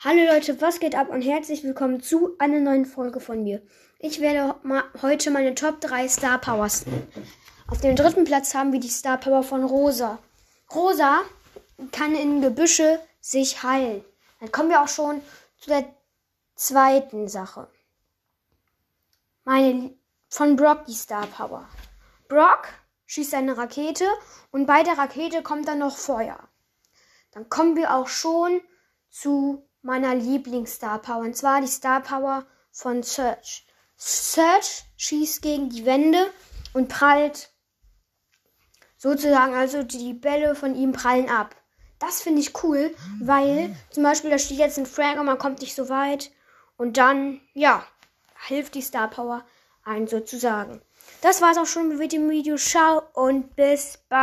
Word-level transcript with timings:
Hallo 0.00 0.22
Leute, 0.26 0.60
was 0.60 0.80
geht 0.80 0.94
ab 0.94 1.08
und 1.08 1.22
herzlich 1.22 1.64
willkommen 1.64 2.02
zu 2.02 2.36
einer 2.38 2.60
neuen 2.60 2.84
Folge 2.84 3.20
von 3.20 3.42
mir. 3.42 3.62
Ich 3.98 4.20
werde 4.20 4.54
heute 5.00 5.30
meine 5.30 5.54
Top 5.54 5.80
3 5.80 6.08
Star 6.08 6.38
Powers 6.38 6.84
nennen. 6.84 7.10
Auf 7.68 7.80
dem 7.80 7.96
dritten 7.96 8.24
Platz 8.24 8.54
haben 8.54 8.72
wir 8.72 8.80
die 8.80 8.88
Star 8.88 9.16
Power 9.16 9.42
von 9.42 9.64
Rosa. 9.64 10.18
Rosa 10.74 11.22
kann 11.90 12.14
in 12.14 12.42
Gebüsche 12.42 13.00
sich 13.20 13.62
heilen. 13.62 14.04
Dann 14.40 14.52
kommen 14.52 14.68
wir 14.68 14.82
auch 14.82 14.88
schon 14.88 15.22
zu 15.58 15.70
der 15.70 15.86
zweiten 16.54 17.28
Sache. 17.28 17.68
Meine 19.44 19.94
von 20.28 20.56
Brock 20.56 20.84
die 20.84 20.92
Star 20.92 21.26
Power. 21.28 21.66
Brock 22.28 22.68
schießt 23.06 23.34
eine 23.34 23.56
Rakete 23.56 24.06
und 24.50 24.66
bei 24.66 24.82
der 24.82 24.98
Rakete 24.98 25.42
kommt 25.42 25.66
dann 25.66 25.78
noch 25.78 25.96
Feuer. 25.96 26.38
Dann 27.32 27.48
kommen 27.48 27.74
wir 27.76 27.94
auch 27.94 28.08
schon 28.08 28.60
zu 29.08 29.66
meiner 29.84 30.14
Lieblings-Star 30.14 31.00
Power. 31.00 31.20
Und 31.20 31.36
zwar 31.36 31.60
die 31.60 31.66
Star 31.66 32.00
Power 32.00 32.44
von 32.72 33.02
Search. 33.02 33.66
Search 33.96 34.84
schießt 34.96 35.42
gegen 35.42 35.70
die 35.70 35.86
Wände 35.86 36.30
und 36.72 36.88
prallt 36.88 37.50
sozusagen, 38.96 39.54
also 39.54 39.82
die 39.82 40.14
Bälle 40.14 40.54
von 40.54 40.74
ihm 40.74 40.92
prallen 40.92 41.28
ab. 41.28 41.54
Das 41.98 42.22
finde 42.22 42.40
ich 42.40 42.64
cool, 42.64 42.94
weil 43.20 43.74
zum 43.90 44.02
Beispiel 44.02 44.30
da 44.30 44.38
steht 44.38 44.58
jetzt 44.58 44.78
ein 44.78 44.86
Frank 44.86 45.20
und 45.20 45.26
man 45.26 45.38
kommt 45.38 45.60
nicht 45.60 45.74
so 45.74 45.88
weit. 45.88 46.32
Und 46.76 46.96
dann, 46.96 47.40
ja, 47.54 47.86
hilft 48.46 48.74
die 48.74 48.82
Star 48.82 49.08
Power 49.08 49.44
ein 49.84 50.08
sozusagen. 50.08 50.80
Das 51.20 51.40
war's 51.40 51.58
auch 51.58 51.66
schon 51.66 51.96
mit 51.96 52.12
dem 52.12 52.28
Video. 52.28 52.56
Ciao 52.56 53.02
und 53.12 53.54
bis 53.56 53.98
bald. 54.08 54.22